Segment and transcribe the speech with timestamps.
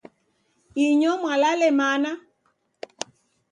[0.85, 2.11] Inyo mwalale mana?